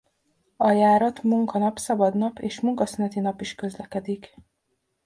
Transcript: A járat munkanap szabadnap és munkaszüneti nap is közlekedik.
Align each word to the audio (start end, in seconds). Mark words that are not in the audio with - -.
A 0.57 0.71
járat 0.71 1.23
munkanap 1.23 1.77
szabadnap 1.79 2.39
és 2.39 2.59
munkaszüneti 2.59 3.19
nap 3.19 3.41
is 3.41 3.55
közlekedik. 3.55 4.35